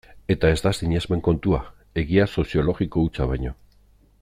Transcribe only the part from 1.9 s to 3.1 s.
egia soziologiko